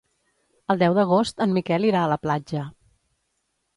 [0.73, 2.65] El deu d'agost en Miquel irà a la platja.